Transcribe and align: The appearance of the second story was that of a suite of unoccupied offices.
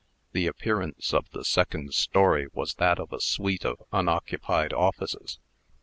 The 0.31 0.47
appearance 0.47 1.13
of 1.13 1.29
the 1.29 1.45
second 1.45 1.93
story 1.93 2.47
was 2.53 2.73
that 2.81 2.97
of 2.97 3.13
a 3.13 3.19
suite 3.21 3.63
of 3.65 3.83
unoccupied 3.93 4.73
offices. 4.73 5.37